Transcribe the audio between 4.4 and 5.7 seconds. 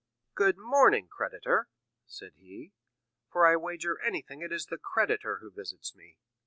it is the creditor who